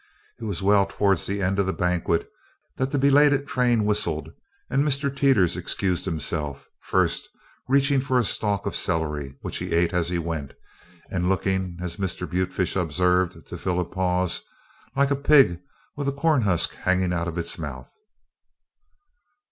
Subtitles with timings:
[0.39, 2.27] It was well towards the end of the banquet
[2.77, 4.33] that the belated train whistled
[4.67, 5.15] and Mr.
[5.15, 7.29] Teeters excused himself first
[7.67, 10.53] reaching for a stalk of celery which he ate as he went,
[11.11, 12.27] and looking, as Mr.
[12.27, 14.41] Butefish observed to fill a pause,
[14.95, 15.59] "like a pig
[15.95, 17.93] with a corn husk hanging out of its mouth."